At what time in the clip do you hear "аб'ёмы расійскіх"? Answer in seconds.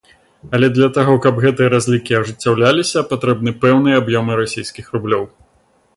4.03-4.85